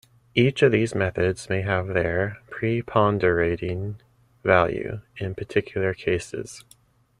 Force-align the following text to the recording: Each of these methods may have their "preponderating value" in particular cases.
Each 0.33 0.63
of 0.63 0.71
these 0.71 0.95
methods 0.95 1.47
may 1.47 1.61
have 1.61 1.85
their 1.89 2.39
"preponderating 2.49 3.97
value" 4.43 5.01
in 5.17 5.35
particular 5.35 5.93
cases. 5.93 6.63